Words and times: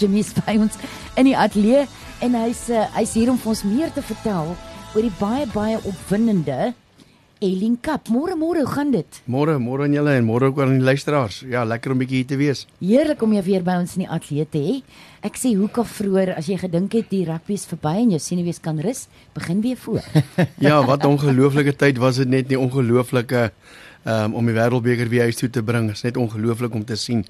Jimmy 0.00 0.22
is 0.24 0.32
by 0.32 0.54
ons 0.56 0.78
in 1.20 1.26
die 1.28 1.36
ateljee 1.36 1.84
en 2.24 2.36
hy's 2.40 2.68
uh, 2.72 2.86
hy's 2.96 3.12
hier 3.18 3.28
om 3.28 3.36
vir 3.40 3.50
ons 3.52 3.64
meer 3.68 3.90
te 3.92 4.00
vertel 4.00 4.54
oor 4.54 5.02
die 5.04 5.16
baie 5.18 5.44
baie 5.52 5.76
opwindende 5.84 6.70
Elin 7.40 7.76
Cup. 7.80 8.08
Môre 8.12 8.34
môre, 8.36 8.62
hoe 8.64 8.68
gaan 8.68 8.90
dit? 8.92 9.18
Môre, 9.28 9.54
môre 9.60 9.86
aan 9.86 9.94
julle 9.96 10.12
en 10.18 10.26
môre 10.28 10.50
ook 10.50 10.58
aan 10.60 10.74
die 10.76 10.84
luisteraars. 10.84 11.38
Ja, 11.48 11.62
lekker 11.64 11.94
om 11.94 12.00
bietjie 12.02 12.20
hier 12.20 12.28
te 12.28 12.36
wees. 12.40 12.66
Heerlik 12.84 13.22
om 13.24 13.32
jou 13.32 13.44
weer 13.46 13.64
by 13.64 13.78
ons 13.80 13.94
in 13.96 14.04
die 14.04 14.10
ateljee 14.12 14.48
te 14.52 14.60
hê. 14.64 14.74
Ek 15.24 15.40
sê 15.40 15.54
hoeka 15.56 15.84
vroeër 15.88 16.34
as 16.36 16.50
jy 16.52 16.58
gedink 16.60 16.96
het 16.98 17.08
die 17.12 17.22
rugby 17.28 17.56
is 17.56 17.64
verby 17.68 17.94
en 18.02 18.12
jou 18.16 18.20
senuwees 18.24 18.60
kan 18.60 18.80
rus, 18.84 19.06
begin 19.36 19.64
weer 19.64 19.80
voor. 19.80 20.04
ja, 20.68 20.82
wat 20.84 21.04
'n 21.04 21.16
ongelooflike 21.16 21.76
tyd 21.80 22.00
was 22.00 22.20
dit 22.20 22.28
net 22.28 22.48
nie 22.48 22.60
ongelooflike 22.60 23.50
um, 24.04 24.34
om 24.34 24.44
die 24.44 24.56
wêreldbeker 24.56 25.08
weer 25.08 25.28
huis 25.28 25.40
toe 25.40 25.50
te 25.50 25.64
bring. 25.64 25.88
Dit 25.88 25.96
is 25.96 26.08
net 26.08 26.20
ongelooflik 26.20 26.74
om 26.74 26.84
te 26.84 26.96
sien 26.96 27.24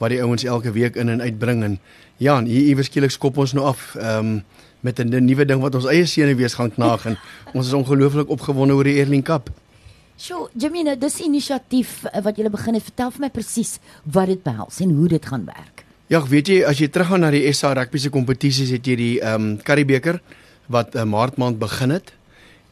wat 0.00 0.14
die 0.14 0.22
ouens 0.24 0.44
elke 0.48 0.72
week 0.72 0.96
in 0.96 1.12
en 1.12 1.20
uitbring 1.20 1.62
en 1.62 1.78
ja, 2.20 2.38
hier 2.44 2.72
iewers 2.72 2.88
skielik 2.88 3.12
skop 3.12 3.38
ons 3.40 3.52
nou 3.56 3.68
af. 3.68 3.94
Ehm 4.00 4.34
um, 4.40 4.42
met 4.80 4.98
'n 4.98 5.24
nuwe 5.24 5.44
ding 5.44 5.60
wat 5.60 5.74
ons 5.74 5.84
eie 5.84 6.06
senuwees 6.06 6.54
gaan 6.54 6.72
knaag 6.72 7.04
en 7.06 7.18
ons 7.56 7.66
is 7.66 7.72
ongelooflik 7.72 8.28
opgewonde 8.28 8.74
oor 8.74 8.84
die 8.84 8.96
Erling 9.00 9.24
Cup. 9.24 9.50
So, 10.16 10.48
Jamina, 10.56 10.94
dis 10.94 11.20
inisiatief 11.20 12.04
eh, 12.04 12.22
wat 12.22 12.36
jy 12.36 12.48
begin 12.48 12.74
het. 12.74 12.82
Vertel 12.82 13.10
vir 13.10 13.20
my 13.20 13.28
presies 13.28 13.78
wat 14.04 14.26
dit 14.26 14.42
behels 14.42 14.80
en 14.80 14.90
hoe 14.90 15.08
dit 15.08 15.26
gaan 15.26 15.44
werk. 15.44 15.84
Ja, 16.06 16.22
weet 16.26 16.48
jy, 16.48 16.64
as 16.64 16.78
jy 16.78 16.88
teruggaan 16.88 17.20
na 17.20 17.30
die 17.30 17.52
SA 17.52 17.72
rugby 17.72 17.98
se 17.98 18.10
kompetisies, 18.10 18.70
het 18.70 18.86
jy 18.86 18.96
die 18.96 19.20
ehm 19.20 19.34
um, 19.34 19.56
Karibeker 19.62 20.20
wat 20.66 20.94
uh, 20.94 21.04
maart 21.04 21.36
maand 21.36 21.58
begin 21.58 21.90
het 21.90 22.12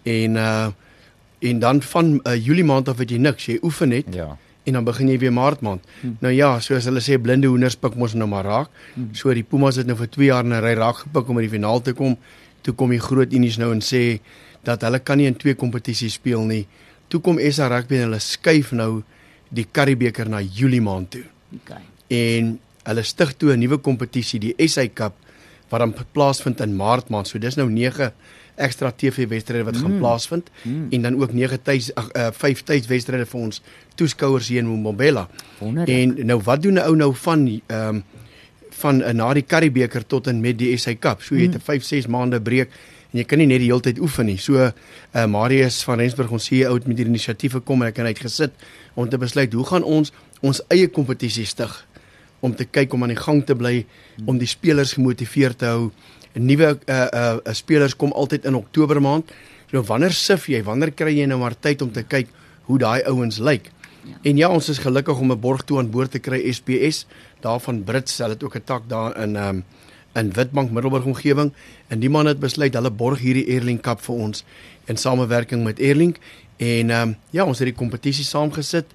en 0.03 0.37
uh 0.37 0.69
en 1.41 1.59
dan 1.59 1.83
van 1.83 2.21
uh, 2.27 2.35
Julie 2.35 2.65
maand 2.65 2.89
af 2.89 2.99
het 2.99 3.11
jy 3.11 3.19
niks, 3.19 3.47
jy 3.47 3.59
oefen 3.63 3.89
net. 3.89 4.07
Ja 4.11 4.37
en 4.69 4.79
dan 4.79 4.87
begin 4.87 5.09
jy 5.09 5.19
weer 5.23 5.33
maart 5.33 5.63
maand. 5.65 5.85
Hmm. 6.01 6.17
Nou 6.25 6.33
ja, 6.35 6.51
soos 6.65 6.87
hulle 6.89 7.01
sê 7.05 7.17
blinde 7.21 7.49
hoenders 7.51 7.77
pik 7.81 7.97
mos 7.99 8.15
nou 8.19 8.29
maar 8.31 8.47
raak. 8.47 8.71
Hmm. 8.95 9.11
So 9.17 9.33
die 9.35 9.47
Pumas 9.47 9.81
het 9.81 9.89
nou 9.89 9.97
vir 9.99 10.11
2 10.15 10.29
jaar 10.29 10.45
in 10.45 10.53
'n 10.53 10.63
ry 10.63 10.75
raak 10.77 11.05
gepik 11.05 11.29
om 11.29 11.39
in 11.39 11.49
die 11.49 11.55
finaal 11.57 11.81
te 11.81 11.93
kom. 11.93 12.17
Toe 12.63 12.75
kom 12.75 12.91
die 12.91 13.01
groot 13.01 13.33
unies 13.33 13.57
nou 13.57 13.73
en 13.73 13.81
sê 13.81 14.21
dat 14.63 14.83
hulle 14.83 14.99
kan 14.99 15.17
nie 15.19 15.27
in 15.27 15.37
twee 15.37 15.55
kompetisies 15.55 16.19
speel 16.19 16.45
nie. 16.45 16.67
Toe 17.09 17.21
kom 17.21 17.39
SA 17.39 17.69
Rugby 17.69 17.97
en 17.97 18.11
hulle 18.11 18.21
skuif 18.21 18.73
nou 18.73 19.03
die 19.49 19.65
Karibeker 19.65 20.29
na 20.29 20.41
Julie 20.41 20.81
maand 20.81 21.11
toe. 21.11 21.25
Okay. 21.63 21.83
En 22.09 22.59
hulle 22.89 23.03
stig 23.03 23.37
toe 23.37 23.53
'n 23.53 23.61
nuwe 23.61 23.79
kompetisie, 23.79 24.41
die 24.41 24.55
SA 24.69 24.87
Cup 24.89 25.15
wat 25.69 25.81
dan 25.81 25.95
plaasvind 26.13 26.61
in 26.61 26.77
maart 26.77 27.09
maand. 27.09 27.29
So 27.29 27.39
dis 27.39 27.57
nou 27.57 27.69
9 27.71 28.13
ekstra 28.59 28.91
TV 28.91 29.29
wedstryde 29.31 29.65
wat 29.65 29.79
mm. 29.79 29.83
gaan 29.85 29.99
plaasvind 29.99 30.51
mm. 30.63 30.87
en 30.91 31.03
dan 31.03 31.19
ook 31.21 31.33
9 31.33 31.63
tyd 31.63 31.91
ag 31.95 32.11
uh, 32.13 32.29
5 32.33 32.63
tyd 32.71 32.87
wedstryde 32.91 33.27
vir 33.27 33.41
ons 33.41 33.63
toeskouers 33.99 34.49
hier 34.49 34.63
in 34.63 34.71
Mbombela. 34.71 35.29
En 35.87 36.15
nou 36.27 36.41
wat 36.45 36.63
doen 36.63 36.79
'n 36.79 36.87
ou 36.87 36.97
nou 36.97 37.15
van 37.15 37.47
ehm 37.49 37.89
um, 37.89 38.05
van 38.79 39.01
uh, 39.03 39.11
na 39.11 39.33
die 39.35 39.43
Karibeker 39.43 40.07
tot 40.07 40.27
en 40.27 40.41
met 40.41 40.59
die 40.59 40.77
SA 40.77 40.95
Cup. 40.95 41.23
So 41.23 41.35
jy 41.35 41.49
het 41.49 41.55
'n 41.55 41.65
5 41.65 41.85
6 41.85 42.07
maande 42.07 42.41
breek 42.41 42.71
en 43.13 43.19
jy 43.19 43.25
kan 43.25 43.39
nie 43.39 43.47
net 43.47 43.59
die 43.59 43.71
hele 43.71 43.81
tyd 43.81 43.99
oefen 43.99 44.27
nie. 44.27 44.39
So 44.39 44.55
uh, 44.55 45.27
Marius 45.27 45.83
van 45.83 45.99
Rensburg 45.99 46.31
ons 46.31 46.45
CEO 46.45 46.75
het 46.75 46.87
met 46.87 46.97
hierdie 46.97 47.15
inisiatief 47.15 47.53
gekom 47.53 47.83
en 47.83 47.89
ek 47.89 47.97
het 47.97 48.07
uitgesit 48.07 48.53
om 48.95 49.09
te 49.09 49.19
besluit 49.19 49.53
hoe 49.53 49.65
gaan 49.65 49.83
ons 49.83 50.13
ons 50.41 50.63
eie 50.69 50.89
kompetisie 50.89 51.47
stig 51.47 51.87
om 52.41 52.55
te 52.55 52.65
kyk 52.65 52.93
om 52.95 53.03
aan 53.03 53.15
die 53.15 53.19
gang 53.19 53.41
te 53.47 53.55
bly 53.59 53.87
om 54.27 54.39
die 54.39 54.47
spelers 54.47 54.93
gemotiveerd 54.93 55.59
te 55.59 55.67
hou 55.67 55.91
nuwe 56.35 56.79
uh 56.87 57.07
uh 57.13 57.55
spelers 57.55 57.97
kom 57.97 58.13
altyd 58.13 58.45
in 58.45 58.55
Oktober 58.55 59.01
maand. 59.01 59.31
So 59.71 59.83
wanneer 59.83 60.13
sif 60.13 60.49
jy? 60.49 60.63
Wanneer 60.65 60.93
kry 60.97 61.13
jy 61.19 61.27
nou 61.27 61.39
maar 61.39 61.57
tyd 61.61 61.83
om 61.83 61.93
te 61.93 62.03
kyk 62.03 62.29
hoe 62.69 62.79
daai 62.79 63.03
ouens 63.09 63.39
lyk? 63.39 63.71
Ja. 64.05 64.17
En 64.23 64.37
ja, 64.37 64.49
ons 64.49 64.69
is 64.69 64.79
gelukkig 64.79 65.19
om 65.19 65.33
'n 65.33 65.41
borg 65.41 65.65
toe 65.65 65.79
aan 65.79 65.91
boord 65.91 66.11
te 66.11 66.19
kry 66.19 66.53
SPS 66.53 67.07
daarvan 67.41 67.85
Brits. 67.85 68.19
Hulle 68.19 68.33
het 68.33 68.45
ook 68.45 68.57
'n 68.57 68.65
tak 68.65 68.89
daar 68.89 69.17
in 69.23 69.37
um 69.37 69.65
in 70.15 70.33
Witbank 70.33 70.71
Middelburg 70.71 71.05
omgewing 71.05 71.53
en 71.89 72.01
die 72.01 72.11
man 72.11 72.27
het 72.27 72.41
besluit 72.41 72.75
hulle 72.75 72.91
borg 72.91 73.19
hierdie 73.19 73.47
Airlink 73.53 73.83
Cup 73.83 74.01
vir 74.01 74.15
ons 74.15 74.45
in 74.87 74.97
samewerking 74.97 75.65
met 75.65 75.81
Airlink 75.81 76.19
en 76.57 76.91
um 76.91 77.17
ja, 77.31 77.45
ons 77.45 77.59
het 77.59 77.69
die 77.71 77.77
kompetisie 77.77 78.25
saamgesit 78.25 78.87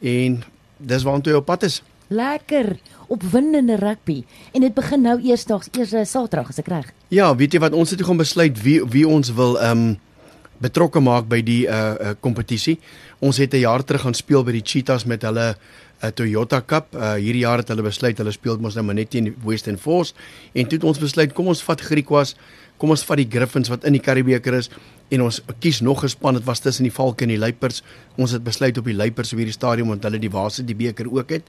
en 0.00 0.42
dis 0.76 1.02
waartoe 1.02 1.36
op 1.36 1.44
pad 1.44 1.62
is. 1.62 1.82
Lekker 2.08 2.76
opwindende 3.10 3.76
rugby 3.80 4.22
en 4.54 4.64
dit 4.64 4.74
begin 4.74 5.02
nou 5.02 5.16
eersdaags 5.18 5.72
eers 5.76 6.10
Saterdag 6.10 6.52
as 6.52 6.62
ek 6.62 6.70
reg. 6.70 6.92
Ja, 7.10 7.32
weet 7.36 7.56
jy 7.56 7.60
wat 7.62 7.74
ons 7.74 7.90
het 7.90 8.04
gaan 8.06 8.20
besluit 8.20 8.62
wie 8.62 8.78
wie 8.86 9.06
ons 9.08 9.34
wil 9.34 9.58
ehm 9.58 9.90
um, 9.90 9.98
betrokke 10.60 11.00
maak 11.00 11.28
by 11.28 11.40
die 11.40 11.64
uh 11.66 11.94
uh 11.96 12.14
kompetisie. 12.20 12.78
Ons 13.18 13.40
het 13.40 13.54
'n 13.54 13.64
jaar 13.64 13.84
terug 13.84 14.02
gaan 14.02 14.14
speel 14.14 14.44
by 14.44 14.52
die 14.52 14.64
Cheetahs 14.64 15.04
met 15.04 15.22
hulle 15.22 15.56
'n 16.00 16.06
uh, 16.06 16.12
Toyota 16.12 16.62
Cup. 16.66 16.94
Uh 16.94 17.14
hierdie 17.14 17.44
jaar 17.44 17.58
het 17.58 17.68
hulle 17.68 17.82
besluit 17.82 18.18
hulle 18.18 18.32
speel 18.32 18.58
mos 18.58 18.74
nou 18.74 18.84
maar 18.84 18.94
net 18.94 19.10
teen 19.10 19.34
Western 19.44 19.78
Force 19.78 20.14
en 20.52 20.64
toe 20.66 20.78
het 20.78 20.84
ons 20.84 20.98
besluit 20.98 21.32
kom 21.32 21.46
ons 21.46 21.62
vat 21.62 21.80
Griquas 21.80 22.36
kom 22.80 22.90
ons 22.90 23.04
vat 23.04 23.20
die 23.20 23.28
Griffins 23.28 23.68
wat 23.68 23.84
in 23.84 23.92
die 23.92 24.00
Karibeker 24.00 24.56
is 24.56 24.70
en 25.10 25.24
ons 25.26 25.40
kies 25.60 25.80
nog 25.82 26.04
'n 26.04 26.08
span 26.08 26.34
dit 26.34 26.44
was 26.44 26.60
tussen 26.60 26.84
die 26.84 26.92
Valke 26.92 27.24
en 27.24 27.28
die 27.28 27.38
Luipers. 27.38 27.82
Ons 28.16 28.30
het 28.30 28.42
besluit 28.42 28.78
op 28.78 28.84
die 28.84 28.94
Luipers 28.94 29.32
op 29.32 29.38
hierdie 29.38 29.52
stadium 29.52 29.88
want 29.88 30.02
hulle 30.02 30.18
die 30.18 30.30
waarse 30.30 30.64
die 30.64 30.74
beker 30.74 31.06
ook 31.12 31.30
het. 31.30 31.42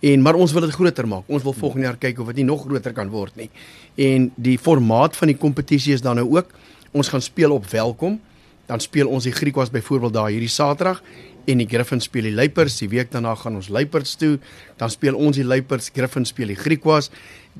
En 0.00 0.22
maar 0.22 0.34
ons 0.34 0.52
wil 0.52 0.60
dit 0.60 0.70
groter 0.70 1.08
maak. 1.08 1.22
Ons 1.26 1.42
wil 1.42 1.52
volgende 1.52 1.86
jaar 1.86 1.96
kyk 1.96 2.18
of 2.18 2.26
dit 2.26 2.36
nie 2.36 2.44
nog 2.44 2.66
groter 2.66 2.92
kan 2.92 3.08
word 3.08 3.36
nie. 3.36 3.50
En 3.94 4.32
die 4.36 4.58
formaat 4.58 5.16
van 5.16 5.28
die 5.28 5.36
kompetisie 5.36 5.94
is 5.94 6.00
dan 6.00 6.16
nou 6.16 6.28
ook 6.36 6.46
ons 6.92 7.08
gaan 7.08 7.22
speel 7.22 7.52
op 7.52 7.66
welkom. 7.70 8.20
Dan 8.66 8.80
speel 8.80 9.08
ons 9.08 9.24
die 9.24 9.32
Griekwas 9.32 9.70
byvoorbeeld 9.70 10.12
daar 10.12 10.28
hierdie 10.28 10.48
Saterdag 10.48 11.02
en 11.50 11.60
die 11.62 11.68
Griffins 11.68 12.08
speel 12.08 12.28
die 12.30 12.34
Luipers. 12.34 12.78
Die 12.80 12.88
week 12.92 13.12
daarna 13.12 13.34
gaan 13.38 13.58
ons 13.58 13.68
Luipers 13.68 14.16
toe. 14.20 14.38
Dan 14.80 14.90
speel 14.90 15.16
ons 15.16 15.36
die 15.36 15.46
Luipers, 15.46 15.90
Griffins 15.94 16.32
speel 16.34 16.52
die 16.54 16.58
Griekwas 16.58 17.10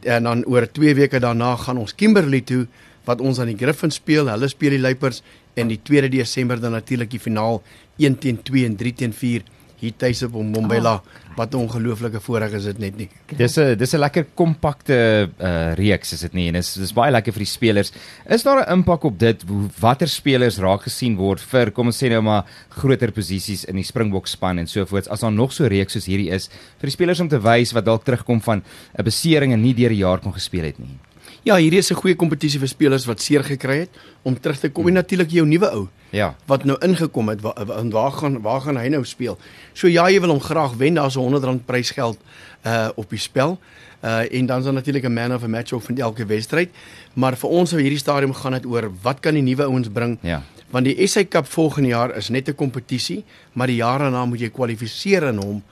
en 0.03 0.27
dan 0.27 0.43
oor 0.51 0.67
2 0.67 0.95
weke 0.99 1.21
daarna 1.23 1.55
gaan 1.57 1.79
ons 1.79 1.95
Kimberley 1.95 2.43
toe 2.43 2.65
wat 3.05 3.21
ons 3.21 3.39
aan 3.39 3.53
die 3.53 3.59
Griffins 3.59 4.01
speel. 4.01 4.31
Hulle 4.33 4.49
speel 4.49 4.79
die 4.79 4.83
Luipers 4.83 5.23
en 5.55 5.71
die 5.71 5.79
2de 5.79 6.11
Desember 6.17 6.61
dan 6.61 6.75
natuurlik 6.75 7.13
die 7.15 7.23
finaal 7.23 7.63
1 8.03 8.19
teen 8.19 8.41
2 8.43 8.65
en 8.67 8.77
3 8.81 8.95
teen 9.03 9.13
4 9.15 9.45
hier 9.81 9.93
tuis 9.97 10.23
op 10.23 10.33
Mbombela. 10.33 10.95
Oh, 10.95 11.23
wat 11.37 11.53
'n 11.53 11.57
ongelooflike 11.57 12.21
voorreg 12.21 12.53
is 12.53 12.65
dit 12.65 12.79
net 12.79 12.97
nie. 12.97 13.09
Dis 13.37 13.57
'n 13.59 13.77
dis 13.77 13.95
'n 13.95 13.99
lekker 13.99 14.27
kompakte 14.35 15.29
uh 15.39 15.75
reeks 15.75 16.13
is 16.13 16.21
dit 16.21 16.33
nie 16.33 16.49
en 16.49 16.55
dis 16.55 16.75
dis 16.75 16.93
baie 16.93 17.11
lekker 17.11 17.33
vir 17.33 17.41
die 17.41 17.53
spelers. 17.53 17.93
Is 18.29 18.43
daar 18.43 18.65
'n 18.65 18.73
impak 18.73 19.05
op 19.05 19.19
dit 19.19 19.45
watter 19.81 20.09
spelers 20.09 20.59
raak 20.59 20.83
gesien 20.83 21.17
word 21.17 21.41
vir 21.41 21.71
kom 21.71 21.87
ons 21.87 22.03
sê 22.03 22.09
nou 22.09 22.23
maar 22.23 22.45
groter 22.69 23.11
posisies 23.11 23.65
in 23.65 23.77
die 23.77 23.85
Springbok 23.85 24.27
span 24.27 24.59
en 24.59 24.67
so 24.67 24.85
voort 24.85 25.09
as 25.09 25.21
daar 25.21 25.33
nog 25.33 25.53
so 25.53 25.67
reeks 25.67 25.93
soos 25.93 26.07
hierdie 26.07 26.31
is 26.31 26.49
vir 26.79 26.89
die 26.89 26.91
spelers 26.91 27.21
om 27.21 27.29
te 27.29 27.41
wys 27.41 27.73
wat 27.73 27.85
dalk 27.85 28.05
terugkom 28.05 28.41
van 28.41 28.63
'n 28.99 29.05
besering 29.05 29.53
en 29.53 29.63
nie 29.63 29.75
deur 29.75 29.91
die 29.91 30.05
jaar 30.05 30.19
kon 30.19 30.33
gespeel 30.33 30.65
het 30.65 30.79
nie. 30.79 30.99
Ja, 31.45 31.59
hierdie 31.61 31.79
is 31.79 31.91
'n 31.93 32.01
goeie 32.01 32.17
kompetisie 32.17 32.59
vir 32.59 32.69
spelers 32.69 33.05
wat 33.05 33.21
seer 33.21 33.45
gekry 33.45 33.79
het 33.81 33.91
om 34.23 34.41
terug 34.41 34.59
te 34.59 34.71
kom 34.71 34.87
en 34.87 34.95
natuurlik 34.95 35.31
jou 35.31 35.47
nuwe 35.47 35.69
ou. 35.71 35.89
Ja. 36.11 36.35
Wat 36.47 36.65
nou 36.65 36.79
ingekom 36.81 37.29
het, 37.29 37.41
waar, 37.41 37.67
waar 37.91 38.13
gaan 38.13 38.41
waar 38.41 38.61
gaan 38.61 38.77
hy 38.77 38.89
nou 38.89 39.05
speel? 39.05 39.39
So 39.73 39.89
ja, 39.89 40.09
jy 40.09 40.21
wil 40.21 40.31
hom 40.31 40.41
graag 40.41 40.73
wen, 40.77 40.95
daar's 40.95 41.17
'n 41.17 41.21
100 41.21 41.45
rand 41.45 41.67
prysgeld 41.67 42.19
uh 42.67 42.89
op 42.95 43.11
die 43.11 43.19
spel. 43.19 43.59
Uh 44.03 44.33
en 44.33 44.47
dan 44.47 44.59
is 44.59 44.65
daar 44.65 44.73
natuurlik 44.73 45.05
'n 45.05 45.13
man 45.13 45.35
of 45.35 45.43
a 45.43 45.49
match 45.49 45.73
ook 45.73 45.83
van 45.83 45.97
elke 45.97 46.27
wedstryd. 46.27 46.71
Maar 47.13 47.37
vir 47.37 47.51
ons 47.51 47.73
op 47.73 47.79
hierdie 47.79 47.99
stadium 47.99 48.33
gaan 48.33 48.53
dit 48.53 48.67
oor 48.67 48.91
wat 49.03 49.21
kan 49.21 49.35
die 49.35 49.43
nuwe 49.43 49.63
ouens 49.65 49.89
bring? 49.89 50.19
Ja. 50.21 50.43
Want 50.71 50.85
die 50.85 51.07
SA 51.07 51.25
Cup 51.29 51.47
volgende 51.47 51.89
jaar 51.89 52.17
is 52.17 52.29
net 52.29 52.49
'n 52.49 52.55
kompetisie, 52.55 53.25
maar 53.53 53.67
die 53.67 53.77
jaar 53.77 53.99
daarna 53.99 54.25
moet 54.25 54.41
jy 54.41 54.49
kwalifiseer 54.49 55.23
in 55.23 55.37
hom 55.37 55.63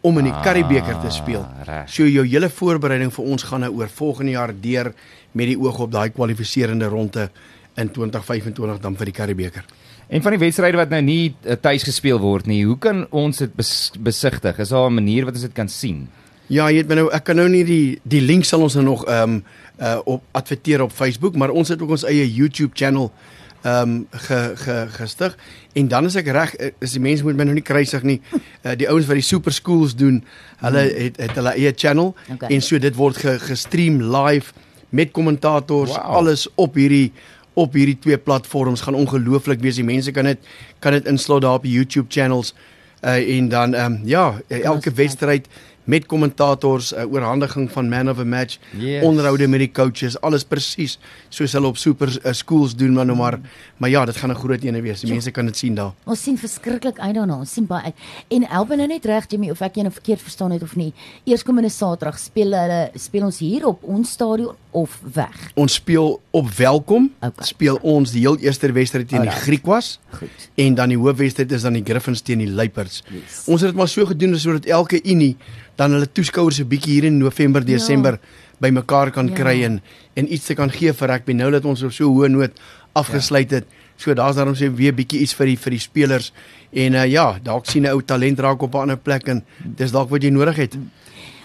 om 0.00 0.18
in 0.18 0.30
die 0.30 0.36
Karibeker 0.44 0.96
te 1.02 1.10
speel. 1.12 1.42
Ah, 1.66 1.82
so 1.86 2.06
jou 2.08 2.24
hele 2.24 2.48
voorbereiding 2.48 3.12
vir 3.12 3.24
ons 3.34 3.44
gaan 3.44 3.60
nou 3.66 3.72
oor 3.80 3.88
volgende 3.88 4.32
jaar 4.32 4.52
deur 4.52 4.92
met 5.32 5.50
die 5.50 5.58
oog 5.60 5.78
op 5.84 5.92
daai 5.92 6.08
kwalifiserende 6.10 6.88
ronde 6.88 7.28
in 7.76 7.90
2025 7.92 8.80
dan 8.80 8.96
vir 8.96 9.10
die 9.10 9.16
Karibeker. 9.16 9.66
En 10.10 10.22
van 10.22 10.34
die 10.34 10.40
wedstryde 10.42 10.80
wat 10.80 10.90
nou 10.90 11.02
nie 11.06 11.34
uh, 11.44 11.54
tuis 11.54 11.84
gespeel 11.86 12.18
word 12.18 12.48
nie, 12.50 12.64
hoe 12.66 12.78
kan 12.78 13.04
ons 13.14 13.44
dit 13.44 13.52
bes 13.54 13.92
besigtig? 13.94 14.58
Is 14.58 14.72
daar 14.74 14.90
'n 14.90 14.94
manier 14.94 15.24
wat 15.24 15.34
ons 15.34 15.46
dit 15.46 15.54
kan 15.54 15.68
sien? 15.68 16.08
Ja, 16.48 16.68
jy 16.68 16.80
weet 16.80 16.88
my 16.88 16.94
nou, 16.94 17.10
ek 17.14 17.24
kan 17.24 17.36
nou 17.36 17.48
nie 17.48 17.64
die 17.64 18.00
die 18.02 18.20
link 18.20 18.44
sal 18.44 18.62
ons 18.62 18.74
nou 18.74 18.84
nog 18.84 19.04
ehm 19.06 19.22
um, 19.22 19.44
uh 19.80 20.00
op 20.04 20.22
adverteer 20.32 20.82
op 20.82 20.92
Facebook, 20.92 21.36
maar 21.36 21.50
ons 21.50 21.68
het 21.68 21.82
ook 21.82 21.90
ons 21.90 22.04
eie 22.04 22.26
YouTube 22.34 22.72
channel 22.74 23.12
ehm 23.62 23.82
um, 23.82 24.06
ge, 24.10 24.52
ge 24.54 24.86
gestig. 24.90 25.36
En 25.72 25.88
dan 25.88 26.04
is 26.04 26.14
ek 26.16 26.30
reg 26.32 26.54
eh, 26.56 26.70
is 26.78 26.94
die 26.96 27.00
mense 27.00 27.24
moet 27.24 27.36
my 27.36 27.44
nou 27.44 27.54
nie 27.54 27.64
kruisig 27.64 28.02
nie. 28.02 28.20
Uh, 28.32 28.72
die 28.80 28.88
ouens 28.88 29.06
wat 29.06 29.20
die 29.20 29.26
super 29.26 29.52
schools 29.52 29.94
doen 29.96 30.22
hulle 30.62 30.86
hmm. 30.86 31.02
het 31.04 31.20
het 31.20 31.36
hulle 31.36 31.52
eie 31.52 31.72
channel. 31.76 32.14
Okay. 32.32 32.48
en 32.48 32.64
so 32.64 32.78
dit 32.78 32.96
word 32.96 33.20
ge, 33.20 33.36
gestream 33.44 34.00
live 34.00 34.56
met 34.88 35.12
kommentators 35.12 35.92
wow. 35.92 36.16
alles 36.20 36.48
op 36.54 36.74
hierdie 36.80 37.12
op 37.54 37.76
hierdie 37.76 37.98
twee 37.98 38.18
platforms. 38.18 38.80
Gaan 38.80 38.96
ongelooflik 38.96 39.60
wees. 39.60 39.76
Die 39.76 39.84
mense 39.84 40.10
kan 40.10 40.24
dit 40.24 40.52
kan 40.78 40.96
dit 40.96 41.06
insluit 41.06 41.42
daar 41.42 41.60
op 41.60 41.68
die 41.68 41.76
YouTube 41.76 42.08
channels. 42.08 42.54
Uh, 43.00 43.38
en 43.38 43.48
dan 43.48 43.74
ehm 43.74 43.92
um, 43.92 44.00
ja 44.04 44.40
elke 44.48 44.92
wedstryd 44.92 45.48
met 45.90 46.06
kommentators, 46.06 46.92
'n 46.94 47.08
oorhandiging 47.10 47.70
van 47.72 47.88
man 47.88 48.08
of 48.10 48.18
a 48.18 48.24
match, 48.24 48.58
Yes. 48.78 49.02
onderhoude 49.04 49.48
met 49.48 49.58
die 49.60 49.70
coaches, 49.72 50.20
alles 50.20 50.44
presies 50.44 50.98
soos 51.28 51.52
hulle 51.52 51.66
op 51.66 51.76
super 51.76 52.08
uh, 52.24 52.32
schools 52.32 52.76
doen 52.76 52.92
maar 52.94 53.06
nou 53.06 53.18
maar. 53.18 53.38
Maar 53.76 53.90
ja, 53.90 54.04
dit 54.04 54.16
gaan 54.16 54.30
'n 54.30 54.34
groot 54.34 54.62
ene 54.62 54.80
wees. 54.82 55.00
Die 55.00 55.10
mense 55.10 55.30
kan 55.30 55.46
dit 55.46 55.56
sien 55.56 55.74
daar. 55.74 55.92
Ons 56.04 56.22
sien 56.22 56.38
verskriklik 56.38 56.98
uit 56.98 57.14
daarna. 57.14 57.38
Ons 57.38 57.52
sien 57.52 57.66
baie 57.66 57.84
uit. 57.84 57.94
En 58.28 58.46
help 58.48 58.68
my 58.68 58.76
nou 58.76 58.88
net 58.88 59.04
reg 59.04 59.24
Jimmy 59.28 59.50
of 59.50 59.60
ek 59.60 59.74
jou 59.74 59.82
nou 59.82 59.92
verkeerd 59.92 60.20
verstaan 60.22 60.50
het 60.50 60.62
of 60.62 60.76
nie. 60.76 60.92
Eerskomende 61.24 61.68
Saterdag 61.70 62.18
speel 62.18 62.52
hulle 62.52 62.90
speel 62.94 63.24
ons 63.24 63.38
hier 63.38 63.66
op 63.66 63.82
ons 63.82 64.10
stadion 64.10 64.54
of 64.70 65.00
weg. 65.14 65.50
Ons 65.54 65.74
speel 65.74 66.20
op 66.30 66.50
Welkom. 66.50 67.10
Okay. 67.20 67.44
Speel 67.46 67.78
ons 67.82 68.10
die 68.12 68.20
heel 68.20 68.36
eerste 68.38 68.72
wedstryd 68.72 69.08
teen 69.08 69.20
die 69.20 69.28
Alright. 69.28 69.46
Griekwas. 69.48 69.98
Goed. 70.10 70.50
En 70.54 70.74
dan 70.74 70.88
die 70.88 70.98
hoofwedstryd 70.98 71.52
is 71.52 71.62
dan 71.62 71.72
die 71.72 71.84
Griffins 71.84 72.20
teen 72.20 72.38
die 72.38 72.50
Luiperds. 72.50 73.02
Yes. 73.08 73.44
Ons 73.46 73.60
het 73.60 73.70
dit 73.70 73.76
maar 73.78 73.88
so 73.88 74.06
gedoen 74.06 74.38
sodat 74.38 74.64
elke 74.64 75.00
unie 75.04 75.36
dan 75.80 75.96
hulle 75.96 76.08
toeskouers 76.12 76.60
'n 76.60 76.68
bietjie 76.68 76.92
hier 76.92 77.04
in 77.08 77.18
November, 77.18 77.64
Desember 77.64 78.18
bymekaar 78.60 79.10
kan 79.10 79.26
Ja. 79.28 79.34
kry 79.34 79.64
en 79.64 79.80
en 80.14 80.32
iets 80.32 80.46
te 80.46 80.54
kan 80.54 80.70
gee 80.70 80.92
vir 80.92 81.08
rugby 81.08 81.32
nou 81.32 81.50
dat 81.50 81.64
ons 81.64 81.82
op 81.82 81.92
so 81.92 82.04
'n 82.04 82.14
hoë 82.14 82.28
noot 82.28 82.52
afgesluit 82.92 83.50
het. 83.50 83.64
So 83.96 84.14
daar's 84.14 84.36
daarom 84.36 84.54
sê 84.54 84.68
weer 84.74 84.92
bietjie 84.94 85.20
iets 85.20 85.34
vir 85.34 85.46
die 85.46 85.56
vir 85.56 85.70
die 85.70 85.78
spelers 85.78 86.32
en 86.72 86.94
uh, 86.94 87.06
ja, 87.06 87.38
dalk 87.42 87.66
sien 87.66 87.82
'n 87.82 87.92
ou 87.92 88.02
talent 88.02 88.38
raak 88.40 88.62
op 88.62 88.74
'n 88.74 88.78
ander 88.78 88.96
plek 88.96 89.28
en 89.28 89.44
dis 89.76 89.90
dalk 89.90 90.10
wat 90.10 90.22
jy 90.22 90.30
nodig 90.30 90.56
het. 90.56 90.76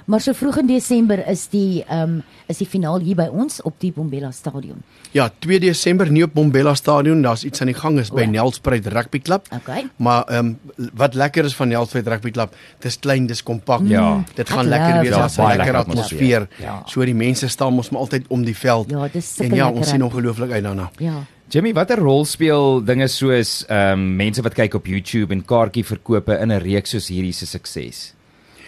Maar 0.05 0.21
so 0.21 0.33
vroeg 0.37 0.57
in 0.61 0.67
Desember 0.69 1.27
is 1.27 1.47
die 1.49 1.83
ehm 1.87 2.01
um, 2.01 2.23
is 2.45 2.59
die 2.61 2.67
finaal 2.69 2.99
hier 3.01 3.15
by 3.17 3.25
ons 3.33 3.57
op 3.65 3.79
die 3.81 3.89
Bombela 3.91 4.29
stadion. 4.31 4.83
Ja, 5.11 5.31
2 5.39 5.59
Desember 5.59 6.11
nie 6.11 6.23
op 6.23 6.33
Bombela 6.33 6.75
stadion, 6.77 7.23
daar's 7.25 7.43
iets 7.43 7.61
aan 7.61 7.71
die 7.71 7.75
gang 7.75 7.97
is 7.99 8.11
by 8.13 8.21
O. 8.21 8.29
Nelspruit 8.29 8.85
Rugby 8.93 9.19
Klub. 9.19 9.47
Okay. 9.49 9.87
Maar 9.97 10.23
ehm 10.23 10.53
um, 10.77 10.89
wat 10.93 11.13
lekker 11.13 11.45
is 11.45 11.55
van 11.55 11.67
Nelspruit 11.67 12.07
Rugby 12.07 12.31
Klub, 12.31 12.53
dis 12.85 12.99
klein, 12.99 13.25
dis 13.25 13.43
kompak. 13.43 13.81
Ja. 13.89 14.23
Dit 14.35 14.49
gaan 14.49 14.67
lekker 14.67 14.99
wees, 15.01 15.09
Ja, 15.09 15.17
daar's 15.17 15.37
'n 15.37 15.41
baie 15.41 15.57
lekker 15.57 15.73
lekker 15.73 15.91
atmosfeer. 15.91 16.47
Ja. 16.61 16.83
So 16.85 17.05
die 17.05 17.15
mense 17.15 17.47
staan 17.47 17.73
mos 17.73 17.89
maar 17.89 18.01
altyd 18.01 18.25
om 18.27 18.45
die 18.45 18.57
veld. 18.57 18.89
Ja, 18.89 19.07
dis 19.07 19.33
sulke 19.35 19.51
En 19.51 19.57
ja, 19.57 19.71
ons 19.71 19.89
sien 19.89 20.03
ongelooflik 20.03 20.51
uit 20.51 20.63
daarna. 20.63 20.91
Ja. 20.97 21.25
Jimmy, 21.49 21.73
watter 21.73 21.97
rol 21.97 22.25
speel 22.25 22.83
dinge 22.85 23.07
soos 23.07 23.65
ehm 23.67 23.91
um, 23.91 24.15
mense 24.15 24.41
wat 24.41 24.53
kyk 24.53 24.73
op 24.73 24.85
YouTube 24.85 25.33
en 25.33 25.45
kaartjie 25.45 25.85
verkope 25.85 26.37
in 26.41 26.51
'n 26.51 26.61
reeks 26.61 26.89
soos 26.89 27.07
hierdie 27.07 27.33
se 27.33 27.45
sukses? 27.45 28.13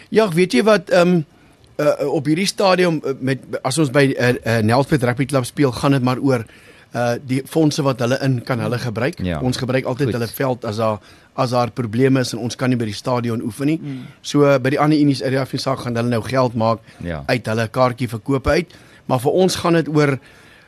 Ja, 0.09 0.29
weet 0.33 0.53
jy 0.53 0.63
wat 0.63 0.89
ehm 0.89 1.17
um, 1.17 1.25
uh, 1.77 2.07
op 2.13 2.25
hierdie 2.25 2.47
stadium 2.49 3.01
uh, 3.05 3.13
met 3.19 3.43
as 3.61 3.77
ons 3.77 3.91
by 3.93 4.07
uh, 4.13 4.29
uh, 4.33 4.57
Nelspruit 4.65 5.03
Rugby 5.03 5.25
Klub 5.29 5.45
speel, 5.45 5.71
gaan 5.71 5.91
dit 5.97 6.03
maar 6.03 6.19
oor 6.23 6.45
uh 6.95 7.17
die 7.27 7.41
fondse 7.45 7.83
wat 7.83 7.99
hulle 7.99 8.17
in 8.23 8.37
kan 8.47 8.59
hulle 8.63 8.77
gebruik. 8.79 9.19
Ja. 9.19 9.41
Ons 9.43 9.57
gebruik 9.59 9.85
altyd 9.85 10.07
Goed. 10.07 10.15
hulle 10.15 10.27
veld 10.27 10.65
as 10.65 10.77
daar 10.79 10.99
as 11.35 11.51
daar 11.51 11.69
probleme 11.71 12.19
is 12.23 12.31
en 12.33 12.39
ons 12.39 12.55
kan 12.55 12.69
nie 12.69 12.77
by 12.79 12.87
die 12.87 12.95
stadion 12.95 13.41
oefen 13.45 13.67
nie. 13.67 13.77
Mm. 13.77 14.05
So 14.21 14.45
uh, 14.47 14.55
by 14.57 14.71
die 14.73 14.79
ander 14.79 14.97
unies 14.97 15.21
uit 15.21 15.35
die 15.35 15.39
af 15.39 15.51
saak 15.59 15.83
gaan 15.83 15.95
hulle 15.99 16.09
nou 16.09 16.21
geld 16.23 16.55
maak 16.55 16.79
Ja. 17.03 17.23
uit 17.27 17.45
hulle 17.45 17.67
kaartjie 17.67 18.07
verkope 18.09 18.49
uit. 18.49 18.73
Maar 19.05 19.19
vir 19.19 19.31
ons 19.31 19.55
gaan 19.55 19.73
dit 19.73 19.87
oor 19.87 20.17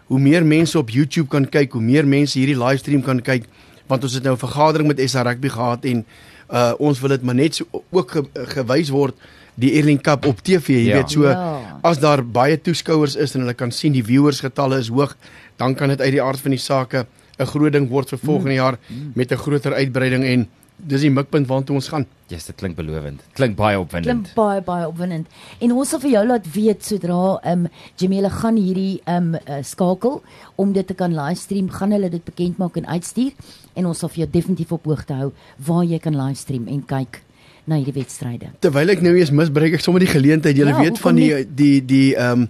hoe 0.10 0.20
meer 0.20 0.46
mense 0.46 0.78
op 0.78 0.90
YouTube 0.90 1.30
kan 1.30 1.46
kyk, 1.50 1.72
hoe 1.72 1.82
meer 1.82 2.06
mense 2.06 2.38
hierdie 2.40 2.58
livestream 2.58 3.02
kan 3.02 3.22
kyk 3.22 3.48
want 3.90 4.04
ons 4.06 4.14
het 4.14 4.24
nou 4.24 4.36
'n 4.36 4.40
vergadering 4.46 4.88
met 4.88 5.02
SA 5.10 5.22
Rugby 5.26 5.50
gehad 5.50 5.86
en 5.86 6.06
uh 6.54 6.74
ons 6.80 7.00
wil 7.00 7.10
dit 7.10 7.24
maar 7.24 7.36
net 7.36 7.56
so 7.56 7.66
ook 7.92 8.12
ge, 8.12 8.24
gewys 8.56 8.90
word 8.90 9.16
die 9.60 9.74
Erling 9.78 10.02
Cup 10.02 10.26
op 10.26 10.40
TV, 10.42 10.68
jy 10.70 10.88
Ja. 10.88 10.96
weet 11.02 11.12
so 11.12 11.24
Ja. 11.28 11.80
as 11.84 12.00
daar 12.00 12.24
baie 12.26 12.58
toeskouers 12.62 13.16
is 13.16 13.36
en 13.36 13.42
hulle 13.42 13.54
kan 13.54 13.72
sien 13.72 13.92
die 13.94 14.04
viewers 14.04 14.40
getalle 14.40 14.78
is 14.80 14.88
hoog, 14.88 15.16
dan 15.58 15.76
kan 15.76 15.90
dit 15.90 16.02
uit 16.02 16.12
die 16.12 16.22
aard 16.24 16.40
van 16.40 16.52
die 16.52 16.60
sake 16.60 17.06
'n 17.40 17.46
groot 17.46 17.72
ding 17.74 17.90
word 17.90 18.10
vir 18.10 18.20
volgende 18.20 18.54
jaar 18.54 18.78
met 19.16 19.32
'n 19.32 19.36
groter 19.38 19.74
uitbreiding 19.74 20.24
en 20.24 20.48
dis 20.88 21.02
die 21.02 21.12
mikpunt 21.12 21.48
waartoe 21.50 21.76
ons 21.76 21.90
gaan. 21.92 22.06
Yes, 22.30 22.46
dit 22.46 22.56
klink 22.56 22.76
belovend. 22.78 23.22
Klink 23.34 23.56
baie 23.58 23.80
opwindend. 23.80 24.30
Klink 24.30 24.38
baie 24.38 24.62
baie 24.62 24.88
opwindend. 24.88 25.28
En 25.60 25.74
ons 25.74 25.90
sal 25.90 26.02
vir 26.04 26.12
jou 26.14 26.26
laat 26.28 26.50
weet 26.54 26.86
sodra 26.86 27.40
ehm 27.42 27.66
um, 27.66 27.72
Jamila 27.98 28.30
gaan 28.30 28.60
hierdie 28.60 29.02
ehm 29.06 29.34
um, 29.34 29.40
uh, 29.40 29.62
skakel 29.66 30.22
om 30.56 30.74
dit 30.74 30.88
te 30.88 30.94
kan 30.94 31.16
livestream, 31.16 31.70
gaan 31.70 31.92
hulle 31.92 32.10
dit 32.10 32.24
bekend 32.24 32.58
maak 32.58 32.78
en 32.78 32.86
uitstuur 32.86 33.34
en 33.74 33.90
ons 33.90 34.00
sal 34.00 34.12
vir 34.14 34.24
jou 34.26 34.30
definitief 34.32 34.72
op 34.72 34.86
hoogte 34.86 35.18
hou 35.18 35.32
waar 35.66 35.84
jy 35.84 36.00
kan 36.00 36.16
livestream 36.16 36.68
en 36.68 36.86
kyk 36.86 37.22
na 37.66 37.78
hierdie 37.78 37.98
wedstryde. 37.98 38.54
Terwyl 38.64 38.96
ek 38.96 39.04
nou 39.06 39.14
eens 39.18 39.32
misbruik 39.36 39.78
ek 39.78 39.86
sommer 39.86 40.04
die 40.04 40.12
geleentheid. 40.12 40.58
Jy 40.58 40.68
Ja, 40.70 40.80
weet 40.82 41.00
van 41.02 41.16
die 41.16 41.46
die 41.46 41.86
die 41.86 42.16
ehm 42.16 42.46
um, 42.46 42.50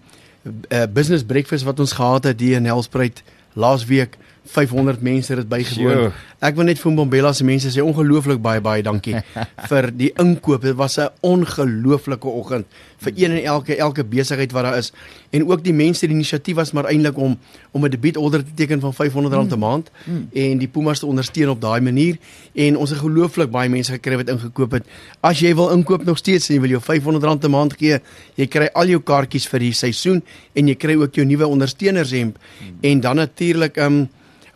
uh, 0.71 0.85
business 0.87 1.23
breakfast 1.23 1.63
wat 1.67 1.79
ons 1.79 1.93
gehad 1.93 2.23
het 2.23 2.39
hier 2.39 2.57
in 2.57 2.65
Helspruit 2.65 3.23
laasweek 3.59 4.17
500 4.49 5.01
mense 5.01 5.33
het 5.33 5.41
dit 5.41 5.49
bygewoon. 5.49 5.91
Sjoe. 5.91 6.11
Ek 6.39 6.56
wil 6.56 6.69
net 6.69 6.80
vir 6.80 6.94
Bombela 6.95 7.33
se 7.36 7.44
mense 7.44 7.68
sê 7.68 7.83
ongelooflik 7.83 8.39
baie 8.39 8.62
baie 8.63 8.83
dankie 8.83 9.18
vir 9.69 9.89
die 9.91 10.13
inkoop. 10.24 10.63
Dit 10.63 10.77
was 10.80 10.95
'n 10.97 11.12
ongelooflike 11.19 12.27
oggend 12.27 12.65
vir 13.03 13.12
een 13.15 13.31
en 13.31 13.44
elke 13.44 13.75
elke 13.75 14.03
besigheid 14.03 14.51
wat 14.51 14.63
daar 14.63 14.77
is. 14.77 14.94
En 15.31 15.44
ook 15.44 15.63
die 15.63 15.74
mense 15.74 16.07
die 16.07 16.15
inisiatief 16.15 16.56
was 16.56 16.71
maar 16.71 16.88
eintlik 16.88 17.18
om 17.18 17.38
om 17.71 17.86
'n 17.86 17.89
debietorder 17.91 18.44
te 18.44 18.53
teken 18.56 18.80
van 18.80 18.94
R500 18.94 19.51
'n 19.51 19.59
maand 19.59 19.91
en 20.33 20.57
die 20.57 20.68
Pumas 20.68 21.00
te 21.00 21.06
ondersteun 21.06 21.50
op 21.50 21.62
daai 21.62 21.81
manier 21.81 22.18
en 22.56 22.77
ons 22.77 22.89
het 22.89 23.00
gelooflik 23.00 23.51
baie 23.51 23.69
mense 23.69 23.91
gekry 23.91 24.15
wat 24.15 24.30
ingekoop 24.30 24.71
het. 24.71 24.86
As 25.19 25.39
jy 25.39 25.56
wil 25.56 25.69
inkoop 25.69 26.06
nog 26.06 26.18
steeds 26.18 26.50
en 26.50 26.56
jy 26.56 26.62
wil 26.62 26.69
jou 26.69 26.81
R500 26.81 27.44
'n 27.44 27.51
maand 27.51 27.74
gee, 27.77 28.00
jy 28.36 28.47
kry 28.47 28.69
al 28.74 28.88
jou 28.88 29.01
kaartjies 29.01 29.47
vir 29.47 29.59
die 29.59 29.74
seisoen 29.74 30.24
en 30.53 30.68
jy 30.68 30.75
kry 30.75 30.95
ook 30.95 31.15
jou 31.15 31.25
nuwe 31.25 31.47
ondersteunershemp 31.47 32.38
en 32.81 33.00
dan 33.00 33.15
natuurlik 33.15 33.77
ehm 33.77 33.94
um, 33.94 34.09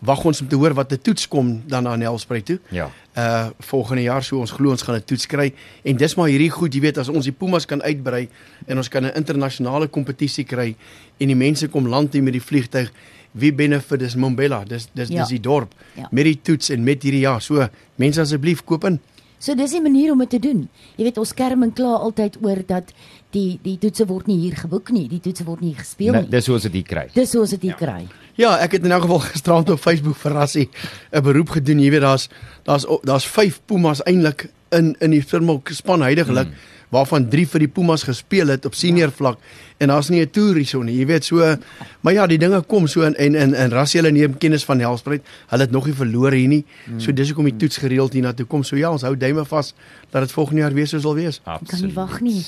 wag 0.06 0.24
ons 0.26 0.42
om 0.42 0.48
te 0.48 0.56
hoor 0.56 0.74
wat 0.74 0.92
'n 0.92 1.00
toets 1.02 1.28
kom 1.28 1.62
dan 1.68 1.88
aan 1.88 2.00
Nelspruit 2.00 2.46
toe. 2.46 2.60
Ja. 2.72 2.90
Uh 3.18 3.48
volgende 3.60 4.02
jaar 4.04 4.24
so 4.24 4.40
ons 4.40 4.52
glo 4.52 4.70
ons 4.72 4.82
gaan 4.82 4.96
'n 4.96 5.04
toets 5.06 5.26
kry 5.28 5.54
en 5.84 5.98
dis 5.98 6.16
maar 6.16 6.28
hierdie 6.28 6.50
goed, 6.50 6.74
jy 6.74 6.82
weet, 6.82 6.98
as 6.98 7.10
ons 7.10 7.24
die 7.26 7.32
Pumas 7.34 7.66
kan 7.66 7.82
uitbrei 7.82 8.28
en 8.68 8.78
ons 8.78 8.88
kan 8.90 9.04
'n 9.06 9.12
internasionale 9.16 9.88
kompetisie 9.88 10.44
kry 10.46 10.76
en 11.20 11.28
die 11.28 11.36
mense 11.36 11.68
kom 11.68 11.88
land 11.88 12.12
toe 12.12 12.22
met 12.22 12.34
die 12.34 12.42
vliegtyg, 12.42 12.92
wie 13.32 13.52
benefit 13.54 14.00
dis 14.00 14.16
Mombela, 14.16 14.64
dis 14.66 14.88
dis 14.94 15.10
Ja. 15.10 15.20
dis 15.20 15.30
die 15.30 15.40
dorp 15.40 15.74
Ja. 15.96 16.08
met 16.12 16.24
die 16.24 16.40
toets 16.42 16.70
en 16.70 16.84
met 16.84 17.04
hierdie 17.04 17.22
ja, 17.22 17.40
so 17.40 17.68
mense 17.96 18.22
asseblief 18.22 18.64
koop 18.64 18.84
in. 18.86 19.00
So 19.40 19.56
dis 19.56 19.72
die 19.72 19.82
manier 19.82 20.12
om 20.12 20.20
dit 20.20 20.30
te 20.30 20.40
doen. 20.40 20.70
Jy 20.96 21.04
weet 21.04 21.18
ons 21.18 21.34
kerm 21.34 21.64
en 21.64 21.74
kla 21.74 21.96
altyd 21.98 22.38
oor 22.42 22.64
dat 22.66 22.94
die 23.32 23.60
die 23.64 23.78
toetse 23.78 24.06
word 24.06 24.28
nie 24.28 24.38
hier 24.40 24.56
geboek 24.56 24.90
nie, 24.92 25.08
die 25.10 25.20
toetse 25.20 25.44
word 25.44 25.62
nie 25.62 25.70
hier 25.70 25.80
gespeel 25.80 26.12
Nee, 26.12 26.22
nie. 26.22 26.30
dis 26.30 26.46
hoe 26.46 26.56
ons 26.56 26.64
dit 26.64 26.86
kry. 26.88 27.08
Dis 27.14 27.32
hoe 27.34 27.42
ons 27.42 27.50
dit 27.50 27.62
hier 27.62 27.74
kry. 27.76 28.08
Ja, 28.36 28.56
ek 28.58 28.72
het 28.78 28.86
in 28.86 28.92
elk 28.92 29.06
geval 29.06 29.20
gisterand 29.30 29.70
op 29.70 29.80
Facebook 29.80 30.18
verrassie 30.18 30.70
'n 31.12 31.22
beroep 31.22 31.50
gedoen. 31.50 31.80
Jy 31.80 31.90
weet 31.90 32.02
daar's 32.02 32.30
daar's 32.64 32.86
daar's 33.04 33.28
5 33.28 33.62
Pumas 33.66 34.04
eintlik 34.04 34.50
in 34.72 34.96
in 35.00 35.12
die 35.12 35.22
Springbok 35.22 35.70
span 35.70 36.02
heidaglik 36.02 36.48
mm. 36.48 36.54
waarvan 36.90 37.30
3 37.30 37.48
vir 37.48 37.60
die 37.60 37.68
Pumas 37.68 38.04
gespeel 38.04 38.48
het 38.48 38.66
op 38.66 38.74
senior 38.74 39.12
vlak 39.12 39.38
en 39.78 39.88
daar's 39.88 40.10
nie 40.10 40.22
'n 40.22 40.30
toer 40.30 40.56
hierso 40.56 40.82
nie. 40.82 40.98
Jy 40.98 41.06
weet 41.06 41.26
so 41.26 41.58
maar 42.02 42.14
ja, 42.14 42.28
die 42.28 42.38
dinge 42.38 42.62
kom 42.62 42.88
so 42.88 43.02
en 43.02 43.16
en 43.16 43.36
en, 43.36 43.54
en 43.54 43.70
Rassiel 43.70 44.12
neem 44.12 44.38
kennis 44.38 44.66
van 44.66 44.80
Helspruit. 44.80 45.22
Hulle 45.48 45.62
het 45.62 45.72
nog 45.72 45.86
nie 45.86 45.96
verloor 45.96 46.32
hier 46.32 46.48
nie. 46.48 46.66
Mm. 46.86 47.00
So 47.00 47.12
dis 47.12 47.28
hoekom 47.28 47.46
die 47.46 47.58
toets 47.58 47.78
gereeld 47.78 48.14
hiernatoe 48.14 48.46
kom. 48.46 48.64
So 48.64 48.76
ja, 48.76 48.92
ons 48.92 49.02
hou 49.02 49.18
duime 49.18 49.46
vas 49.46 49.74
dat 50.10 50.22
dit 50.22 50.32
volgende 50.32 50.62
jaar 50.62 50.74
weer 50.74 50.88
so 50.88 51.00
sal 51.00 51.16
wees. 51.16 51.42
Ek 51.46 51.68
kan 51.68 51.82
nie 51.82 51.94
wag 51.94 52.22
nie. 52.22 52.46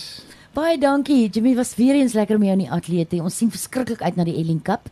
Baie 0.56 0.78
dankie. 0.80 1.30
Jimmy 1.30 1.56
was 1.56 1.76
weer 1.76 1.96
eens 1.96 2.14
lekker 2.14 2.36
om 2.36 2.44
jou 2.44 2.54
in 2.54 2.64
die 2.64 2.72
atlete. 2.72 3.18
Ons 3.24 3.38
sien 3.38 3.52
verskriklik 3.52 4.02
uit 4.02 4.16
na 4.16 4.24
die 4.24 4.38
Elling 4.40 4.62
Cup. 4.64 4.90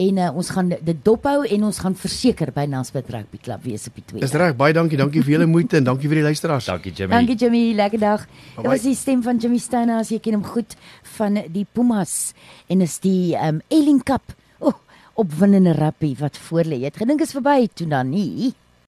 En 0.00 0.16
uh, 0.16 0.28
ons 0.32 0.50
gaan 0.54 0.70
dit 0.72 1.00
dophou 1.04 1.42
en 1.44 1.64
ons 1.68 1.78
gaan 1.84 1.96
verseker 1.98 2.52
by 2.56 2.64
Nelspruit 2.72 3.08
Rugby 3.12 3.40
Club 3.42 3.66
wees 3.68 3.84
op 3.90 3.98
die 3.98 4.04
2. 4.14 4.22
Dis 4.22 4.36
reg, 4.40 4.54
baie 4.56 4.72
dankie. 4.76 4.96
Dankie 5.00 5.20
vir 5.26 5.34
julle 5.36 5.48
moeite 5.50 5.76
en 5.80 5.88
dankie 5.90 6.08
vir 6.08 6.22
die 6.22 6.26
luisteraars. 6.30 6.70
Dankie 6.70 6.92
Jimmy. 6.94 7.12
Dankie 7.18 7.36
Jimmy, 7.40 7.62
lekker 7.76 8.00
dag. 8.00 8.24
Dit 8.56 8.70
was 8.70 8.86
die 8.86 8.96
stem 8.96 9.20
van 9.26 9.42
Jimmy 9.42 9.60
Steiner 9.60 10.00
as 10.00 10.12
jy 10.14 10.20
ken 10.24 10.38
hom 10.38 10.46
goed 10.48 10.76
van 11.18 11.42
die 11.52 11.66
Pumas 11.68 12.32
en 12.72 12.86
is 12.86 12.96
die 13.04 13.36
um, 13.36 13.60
Elling 13.68 14.00
Cup. 14.08 14.32
O, 14.60 14.72
oh, 14.72 15.04
opwindende 15.20 15.76
rugby 15.76 16.14
wat 16.22 16.40
voor 16.48 16.64
lê. 16.64 16.80
Jy 16.80 16.94
het 16.94 17.00
gedink 17.02 17.26
is 17.26 17.36
verby, 17.36 17.58
toe 17.76 17.88
dan 17.90 18.08
nie. 18.14 18.54